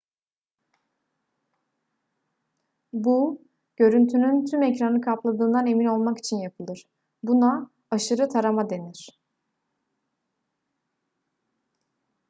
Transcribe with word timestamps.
bu 2.93 3.45
görüntünün 3.77 4.45
tüm 4.45 4.63
ekranı 4.63 5.01
kapladığından 5.01 5.67
emin 5.67 5.85
olmak 5.85 6.17
için 6.17 6.37
yapılır 6.37 6.87
buna 7.23 7.71
aşırı 7.91 8.29
tarama 8.29 8.69
denir 8.69 9.09